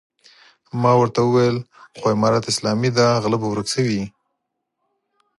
ما 0.81 0.91
ورته 0.99 1.19
وويل 1.23 1.57
خو 1.97 2.05
امارت 2.15 2.43
اسلامي 2.51 2.89
دی 2.97 3.07
غله 3.23 3.37
به 3.41 3.47
ورک 3.49 3.67
شوي 3.73 3.89
وي. 3.97 4.05